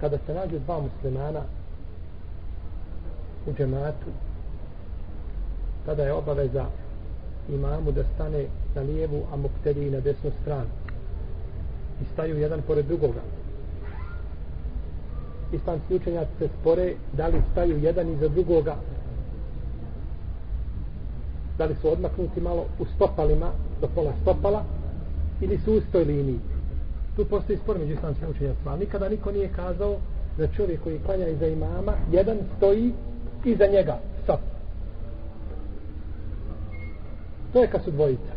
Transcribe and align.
kada 0.00 0.18
se 0.26 0.34
nađu 0.34 0.58
dva 0.58 0.80
muslimana 0.80 1.40
u 3.46 3.52
džematu 3.52 4.10
tada 5.86 6.02
je 6.02 6.12
obaveza 6.12 6.66
imamu 7.48 7.92
da 7.92 8.04
stane 8.14 8.46
na 8.74 8.82
lijevu 8.82 9.22
a 9.32 9.36
muktedi 9.36 9.90
na 9.90 10.00
desnu 10.00 10.30
stranu. 10.42 10.70
I 12.02 12.04
staju 12.12 12.38
jedan 12.38 12.62
pored 12.66 12.86
drugoga. 12.86 13.20
Islamski 15.52 15.94
učenjaci 15.94 16.30
se 16.38 16.48
spore 16.60 16.94
da 17.12 17.26
li 17.26 17.42
staju 17.52 17.78
jedan 17.78 18.08
iza 18.12 18.28
drugoga. 18.28 18.76
Da 21.58 21.64
li 21.64 21.76
su 21.80 21.92
odmaknuti 21.92 22.40
malo 22.40 22.64
u 22.78 22.84
stopalima 22.84 23.50
do 23.80 23.88
pola 23.94 24.12
stopala 24.22 24.64
ili 25.40 25.58
su 25.58 25.72
u 25.72 25.76
istoj 25.76 26.04
liniji 26.04 26.38
tu 27.16 27.24
postoji 27.24 27.58
spor 27.58 27.78
među 27.78 27.92
islamskim 27.92 28.28
učenjacima 28.30 28.76
nikada 28.76 29.08
niko 29.08 29.32
nije 29.32 29.48
kazao 29.48 29.96
da 30.38 30.46
čovjek 30.46 30.82
koji 30.82 30.98
klanja 30.98 31.28
iza 31.28 31.46
imama 31.46 31.92
jedan 32.12 32.38
stoji 32.56 32.92
iza 33.44 33.66
njega 33.66 33.98
sop. 34.26 34.40
to 37.52 37.62
je 37.62 37.70
kad 37.70 37.84
su 37.84 37.90
dvojica 37.90 38.36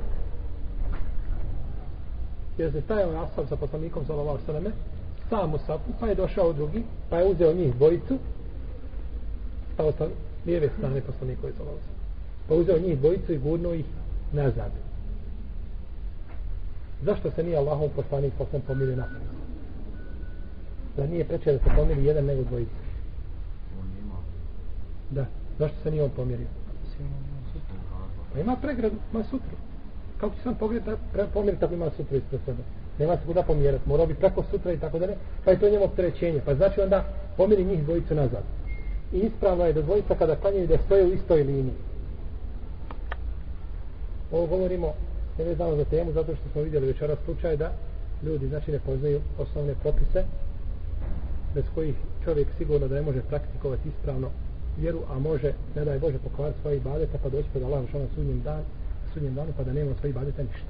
jer 2.59 2.71
se 2.71 2.81
stajao 2.81 3.11
nastav 3.11 3.45
sa 3.49 3.55
poslanikom 3.55 4.05
sallallahu 4.05 4.39
sallame, 4.45 4.71
sam 5.29 5.53
u 5.53 5.57
safu, 5.57 5.91
pa 5.99 6.07
je 6.07 6.15
došao 6.15 6.53
drugi, 6.53 6.83
pa 7.09 7.17
je 7.17 7.27
uzeo 7.31 7.53
njih 7.53 7.75
dvojicu, 7.75 8.17
pa 9.67 9.73
stao 9.73 9.91
sa 9.91 10.13
lijeve 10.45 10.69
strane 10.77 11.01
poslanikovi 11.01 11.53
sallallahu 11.57 11.79
alejhi 11.79 11.99
Pa 12.47 12.53
uzeo 12.55 12.79
njih 12.79 12.99
dvojicu 12.99 13.33
i 13.33 13.37
gurnuo 13.37 13.73
ih 13.73 13.85
nazad. 14.33 14.71
Zašto 17.01 17.31
se 17.31 17.43
nije 17.43 17.57
Allahov 17.57 17.89
poslanik 17.95 18.33
poslan 18.37 18.61
pomirio 18.61 18.95
na 18.95 19.05
Da 20.97 21.07
nije 21.07 21.25
preče 21.25 21.51
da 21.51 21.59
se 21.59 21.75
pomiri 21.75 22.05
jedan 22.05 22.25
nego 22.25 22.43
dvojica. 22.43 22.71
Da. 25.09 25.25
Zašto 25.59 25.77
se 25.83 25.91
nije 25.91 26.03
on 26.03 26.09
pomirio? 26.09 26.47
Pa 28.33 28.39
ima 28.39 28.55
pregradu, 28.61 28.95
ima 29.13 29.23
sutru. 29.23 29.57
Kako 30.19 30.35
će 30.35 30.41
sam 30.41 30.55
pomiriti 31.33 31.65
ako 31.65 31.73
ima 31.73 31.89
sutru 31.97 32.17
ispred 32.17 32.41
sebe? 32.45 32.63
Nema 32.99 33.17
se 33.17 33.25
kuda 33.25 33.43
pomjerati, 33.43 33.89
mora 33.89 34.05
bi 34.05 34.13
preko 34.13 34.43
sutra 34.51 34.73
i 34.73 34.77
tako 34.77 34.99
dalje, 34.99 35.15
pa 35.45 35.51
je 35.51 35.59
to 35.59 35.69
njemu 35.69 35.85
opterećenje. 35.85 36.41
Pa 36.45 36.55
znači 36.55 36.81
onda 36.81 37.03
pomiri 37.37 37.65
njih 37.65 37.83
dvojicu 37.83 38.15
nazad. 38.15 38.43
I 39.13 39.17
ispravno 39.17 39.65
je 39.65 39.73
da 39.73 39.81
dvojica 39.81 40.15
kada 40.15 40.35
klanjaju 40.35 40.67
da 40.67 40.77
stoje 40.85 41.05
u 41.05 41.13
istoj 41.13 41.43
liniji. 41.43 41.73
Ovo 44.31 44.45
govorimo 44.47 44.93
je 45.39 45.49
vezano 45.49 45.75
za 45.75 45.85
temu, 45.85 46.11
zato 46.11 46.35
što 46.35 46.49
smo 46.51 46.61
vidjeli 46.61 46.87
večera 46.87 47.15
slučaj 47.25 47.57
da 47.57 47.71
ljudi 48.23 48.47
znači 48.47 48.71
ne 48.71 48.79
poznaju 48.79 49.21
osnovne 49.37 49.75
propise 49.81 50.23
bez 51.55 51.63
kojih 51.75 51.95
čovjek 52.23 52.47
sigurno 52.57 52.87
da 52.87 52.95
ne 52.95 53.01
može 53.01 53.21
praktikovati 53.21 53.89
ispravno 53.89 54.29
vjeru, 54.77 54.99
a 55.09 55.19
može, 55.19 55.53
ne 55.75 55.85
daj 55.85 55.99
Bože, 55.99 56.17
pokvar 56.17 56.51
svoje 56.61 56.77
ibadete 56.77 57.17
pa 57.23 57.29
doći 57.29 57.49
pred 57.51 57.63
Allah 57.63 57.81
na 57.81 57.99
ono 57.99 58.07
sudnjem, 58.15 58.41
dan, 58.41 58.61
sudnjem 59.13 59.35
danu 59.35 59.51
pa 59.57 59.63
da 59.63 59.73
nema 59.73 59.91
svoje 59.99 60.09
ibadete 60.09 60.43
ništa. 60.43 60.69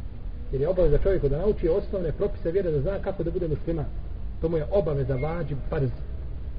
Jer 0.52 0.62
je 0.62 0.68
obaveza 0.68 0.98
čovjeku 0.98 1.30
da 1.30 1.38
nauči 1.38 1.70
osnovne 1.70 2.12
propise 2.12 2.52
vjere 2.52 2.72
da 2.72 2.82
zna 2.82 3.00
kako 3.02 3.24
da 3.24 3.32
bude 3.32 3.48
musliman. 3.48 3.86
To 4.42 4.50
mu 4.50 4.58
je 4.58 4.66
obaveza 4.72 5.16
vađi 5.16 5.56
parz. 5.70 5.90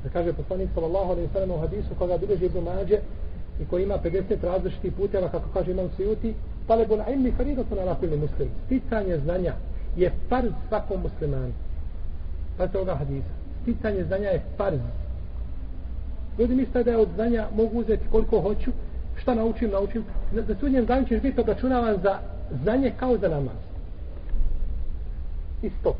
Da 0.04 0.10
kaže 0.10 0.32
poslanik 0.32 0.70
sallallahu 0.74 1.10
alejhi 1.10 1.26
ve 1.26 1.32
sellem 1.32 1.50
u 1.50 1.60
hadisu 1.60 1.94
koga 1.98 2.18
bilježi 2.18 2.44
Ibn 2.44 2.58
Mađe 2.58 2.98
i 3.60 3.64
koji 3.70 3.82
ima 3.82 3.98
50 4.04 4.42
različitih 4.42 4.92
puteva 4.92 5.28
kako 5.28 5.48
kaže 5.54 5.70
Imam 5.70 5.88
Sujuti, 5.96 6.34
talebul 6.70 7.02
ilmi 7.12 7.32
faridatun 7.32 7.78
ala 7.78 7.94
kulli 7.94 8.16
muslim. 8.16 8.48
Sticanje 8.66 9.18
znanja 9.18 9.54
je 9.96 10.12
farz 10.28 10.52
svakom 10.68 11.00
muslimanu. 11.02 11.52
Pa 12.58 12.66
to 12.68 12.78
ovoga 12.78 12.94
hadisa. 12.94 13.34
Sticanje 13.62 14.04
znanja 14.04 14.28
je 14.28 14.42
farz. 14.56 14.80
Ljudi 16.38 16.54
misle 16.54 16.84
da 16.84 16.90
je 16.90 16.96
od 16.96 17.08
znanja 17.14 17.46
mogu 17.56 17.80
uzeti 17.80 18.04
koliko 18.10 18.40
hoću, 18.40 18.70
šta 19.16 19.34
naučim, 19.34 19.70
naučim. 19.70 20.04
Za 20.32 20.54
sudnjem 20.60 20.86
danu 20.86 21.06
ćeš 21.06 21.22
biti 21.22 21.40
obračunavan 21.40 21.96
za 22.02 22.18
znanje 22.62 22.92
kao 22.96 23.18
za 23.18 23.28
namaz. 23.28 23.60
Isto. 25.62 25.94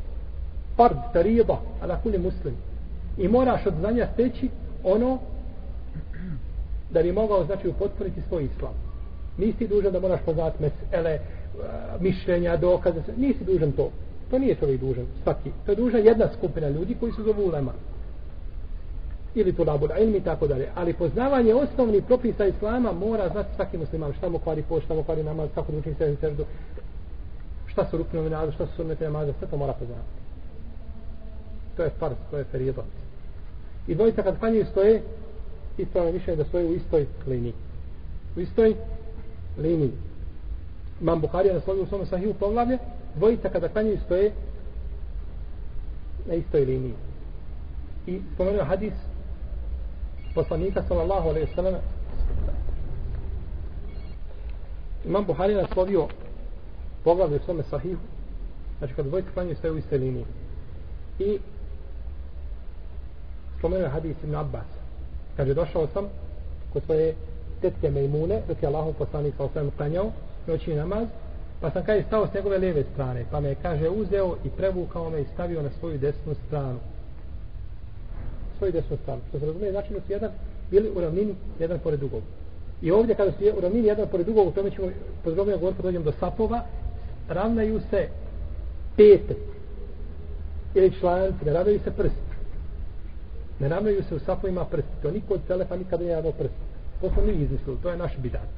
Fard, 0.77 0.97
tariba, 1.13 1.57
ala 1.81 1.99
kulli 2.03 2.17
muslim. 2.17 2.55
I 3.17 3.27
moraš 3.27 3.65
od 3.65 3.73
znanja 3.79 4.07
steći 4.13 4.49
ono 4.83 5.19
da 6.91 7.03
bi 7.03 7.11
mogao 7.11 7.45
znači 7.45 7.67
upotpuniti 7.67 8.21
svoj 8.29 8.45
islam. 8.45 8.90
Nisi 9.37 9.67
dužan 9.67 9.93
da 9.93 9.99
moraš 9.99 10.19
poznat 10.25 10.59
mesele, 10.59 11.11
eh, 11.11 11.19
mišljenja, 11.99 12.57
dokaze, 12.57 13.01
nisi 13.17 13.43
dužan 13.43 13.71
to. 13.71 13.89
To 14.31 14.39
nije 14.39 14.55
čovjek 14.55 14.81
dužan, 14.81 15.05
svaki. 15.23 15.51
To 15.65 15.71
je 15.71 15.75
dužan 15.75 16.05
jedna 16.05 16.27
skupina 16.37 16.69
ljudi 16.69 16.95
koji 16.99 17.11
su 17.11 17.23
zovu 17.23 17.47
ulema. 17.47 17.71
Ili 19.35 19.53
to 19.53 19.63
labul 19.63 19.89
ilmi 19.99 20.17
i 20.17 20.23
tako 20.23 20.47
dalje. 20.47 20.69
Ali 20.75 20.93
poznavanje 20.93 21.53
osnovnih 21.53 22.03
propisa 22.03 22.45
islama 22.45 22.91
mora 22.91 23.29
znati 23.29 23.55
svaki 23.55 23.77
musliman. 23.77 24.13
Šta 24.13 24.29
mu 24.29 24.39
kvari 24.39 24.63
pošta, 24.69 24.85
šta 24.85 24.93
mu 24.93 25.03
kvari 25.03 25.23
namaz, 25.23 25.49
kako 25.55 25.71
da 25.71 25.77
učin 25.77 25.95
se 25.95 26.15
srdu. 26.19 26.45
Šta 27.65 27.85
su 27.85 27.97
rukne 27.97 28.29
namaza, 28.29 28.51
šta 28.51 28.65
su 28.65 28.75
sunnete 28.75 29.03
namaza, 29.03 29.33
sve 29.39 29.47
to 29.47 29.57
mora 29.57 29.73
poznavati. 29.73 30.07
To 31.77 31.83
je 31.83 31.89
fars, 31.99 32.15
to 32.31 32.37
je 32.37 32.43
ferijedat. 32.43 32.85
I 33.87 33.95
dvojica 33.95 34.23
kad 34.23 34.39
klanjuju 34.39 34.65
stoje, 34.65 35.01
ispravno 35.77 36.11
mišljenje 36.11 36.43
da 36.43 36.49
stoje 36.49 36.65
u 36.65 36.73
istoj 36.73 37.05
liniji. 37.27 37.53
U 38.37 38.39
istoj 38.39 38.75
liniji. 39.57 39.91
Imam 41.01 41.21
Buharija 41.21 41.53
naslovio 41.53 41.83
u 41.83 41.87
svom 41.87 42.05
sahiju 42.05 42.33
poglavlje, 42.33 42.77
dvojica 43.15 43.49
kada 43.49 43.69
klanjaju 43.69 43.97
stoje 44.05 44.31
na 46.25 46.33
istoj 46.33 46.65
liniji. 46.65 46.93
I 48.07 48.21
spomenuo 48.33 48.63
hadis 48.63 48.93
poslanika 50.35 50.83
sallallahu 50.87 51.29
alaihi 51.29 51.55
sallam 51.55 51.75
Imam 55.05 55.25
Buhari 55.25 55.55
naslovio 55.55 56.07
poglavlje 57.03 57.35
u 57.35 57.45
svome 57.45 57.63
sahihu 57.63 57.99
znači 58.79 58.93
kad 58.93 59.05
dvojica 59.05 59.29
klanjaju 59.33 59.55
stoje 59.55 59.71
u 59.71 59.77
istoj 59.77 59.97
liniji. 59.97 60.25
I 61.19 61.39
spomenuo 63.57 63.89
hadis 63.89 64.15
Ibn 64.23 64.35
Abbas 64.35 64.65
kaže 65.37 65.53
došao 65.53 65.87
sam 65.87 66.05
kod 66.73 66.83
svoje 66.83 67.15
tetke 67.61 67.91
Mejmune, 67.91 68.41
dok 68.47 68.63
je 68.63 68.67
Allahov 68.67 68.93
poslanik 68.93 69.33
sa 69.37 69.43
osvijem 69.43 69.71
klanjao 69.77 70.11
noćni 70.47 70.75
namaz, 70.75 71.07
pa 71.61 71.71
sam 71.71 71.83
kaže 71.85 72.03
stao 72.03 72.27
s 72.27 72.33
njegove 72.33 72.57
lijeve 72.57 72.83
strane, 72.93 73.25
pa 73.31 73.39
me 73.39 73.55
kaže 73.55 73.89
uzeo 73.89 74.35
i 74.43 74.49
prevukao 74.49 75.09
me 75.09 75.21
i 75.21 75.25
stavio 75.33 75.61
na 75.61 75.69
svoju 75.79 75.97
desnu 75.97 76.33
stranu. 76.47 76.79
Svoju 78.57 78.71
desnu 78.71 78.97
stranu. 79.03 79.21
Što 79.29 79.39
se 79.39 79.45
razumije, 79.45 79.71
znači 79.71 79.93
da 79.93 79.99
su 79.99 80.11
jedan 80.11 80.31
bili 80.71 80.91
u 80.95 81.01
ravnini 81.01 81.35
jedan 81.59 81.79
pored 81.79 81.99
drugog. 81.99 82.21
I 82.81 82.91
ovdje 82.91 83.15
kada 83.15 83.31
su 83.31 83.37
u 83.57 83.61
ravnini 83.61 83.87
jedan 83.87 84.07
pored 84.07 84.25
drugog, 84.25 84.47
u 84.47 84.51
tome 84.51 84.71
ćemo 84.71 84.87
podrobnije 85.23 85.57
govoriti 85.57 85.77
kad 85.77 85.85
dođemo 85.85 86.05
do 86.05 86.13
sapova, 86.19 86.61
ravnaju 87.29 87.81
se 87.89 88.07
pete 88.97 89.35
ili 90.75 90.99
članci, 90.99 91.45
ne 91.45 91.53
ravnaju 91.53 91.79
se 91.79 91.91
prsti. 91.91 92.31
Ne 93.59 93.69
ravnaju 93.69 94.03
se 94.03 94.15
u 94.15 94.19
sapovima 94.19 94.65
prsti. 94.65 94.91
To 95.01 95.11
niko 95.11 95.33
od 95.33 95.41
telefa 95.47 95.75
nikada 95.75 96.03
nije 96.03 96.15
radao 96.15 96.31
prsti. 96.31 96.71
To 97.01 97.09
smo 97.09 97.21
mi 97.21 97.31
izmislili, 97.31 97.77
to 97.83 97.89
je 97.89 97.97
naš 97.97 98.17
bidat. 98.17 98.49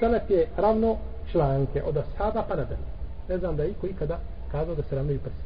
Selef 0.00 0.30
je 0.30 0.46
ravno 0.56 0.96
članke 1.32 1.82
od 1.82 1.96
ashaba 1.96 2.44
pa 2.48 2.56
nadalje. 2.56 2.86
Ne 3.28 3.38
znam 3.38 3.56
da 3.56 3.62
je 3.62 3.70
iko 3.70 3.86
ikada 3.86 4.18
kazao 4.52 4.74
da 4.74 4.82
se 4.82 4.96
ravnaju 4.96 5.18
prsti. 5.18 5.44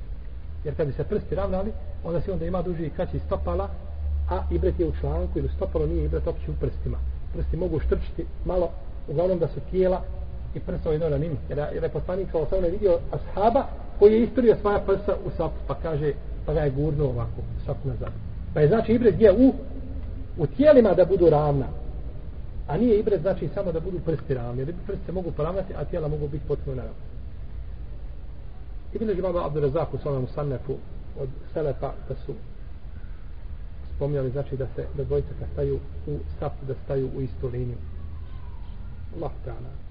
Jer 0.64 0.76
kad 0.76 0.86
bi 0.86 0.92
se 0.92 1.04
prsti 1.04 1.34
ravnali, 1.34 1.72
onda 2.04 2.20
se 2.20 2.32
onda 2.32 2.46
ima 2.46 2.62
duži 2.62 2.86
i 2.86 2.90
kraći 2.90 3.18
stopala, 3.18 3.68
a 4.30 4.42
ibret 4.50 4.80
je 4.80 4.86
u 4.86 4.92
članku 5.00 5.38
ili 5.38 5.48
stopalo 5.56 5.86
nije 5.86 6.04
ibret 6.04 6.26
opće 6.26 6.50
u 6.50 6.54
prstima. 6.60 6.98
Prsti 7.34 7.56
mogu 7.56 7.80
štrčiti 7.80 8.26
malo, 8.44 8.70
uglavnom 9.08 9.38
da 9.38 9.48
su 9.48 9.60
tijela 9.70 10.02
i 10.54 10.60
prsa 10.60 10.90
jedno 10.90 11.08
na 11.08 11.18
njim. 11.18 11.38
Jer, 11.48 11.58
jer 11.58 11.82
je 11.82 11.88
poslanik 11.88 12.32
kao 12.32 12.46
sam 12.46 12.64
vidio 12.64 12.98
ashaba 13.10 13.66
koji 13.98 14.12
je 14.12 14.22
istorio 14.22 14.56
svoja 14.60 14.78
prsa 14.78 15.14
u 15.26 15.30
sapu, 15.36 15.56
pa 15.66 15.74
kaže, 15.74 16.12
pa 16.46 16.52
ga 16.52 16.60
je 16.60 16.70
gurno 16.70 17.04
ovako, 17.04 17.40
sapu 17.66 17.88
nazad. 17.88 18.12
Pa 18.58 18.62
je 18.62 18.68
znači 18.68 18.92
ibret 18.92 19.14
gdje 19.14 19.32
u, 19.32 19.52
u 20.38 20.46
tijelima 20.46 20.94
da 20.94 21.04
budu 21.04 21.30
ravna. 21.30 21.66
A 22.68 22.76
nije 22.76 22.98
ibret 22.98 23.20
znači 23.20 23.48
samo 23.54 23.72
da 23.72 23.80
budu 23.80 23.98
prsti 24.00 24.34
ravni. 24.34 24.60
Jer 24.60 24.74
prsti 24.86 25.06
se 25.06 25.12
mogu 25.12 25.32
poravnati, 25.32 25.74
a 25.76 25.84
tijela 25.84 26.08
mogu 26.08 26.28
biti 26.28 26.48
potpuno 26.48 26.76
naravno. 26.76 26.98
I 28.94 28.98
bilo 28.98 29.10
je 29.10 29.18
imamo 29.18 29.38
Abdurazak 29.38 29.94
u 29.94 29.98
svojom 29.98 30.26
sannefu 30.34 30.74
od 31.20 31.28
Selefa 31.52 31.92
da 32.08 32.14
su 32.26 32.34
spomnjali 33.96 34.30
znači 34.30 34.56
da 34.56 34.66
se 34.76 34.86
da 34.96 35.04
dvojica 35.04 35.30
kad 35.38 35.48
staju 35.52 35.78
u 36.06 36.18
sapu 36.38 36.66
da 36.66 36.74
staju 36.84 37.10
u 37.16 37.20
istu 37.20 37.48
liniju. 37.48 37.78
Allah 39.16 39.32
ta'ala. 39.46 39.87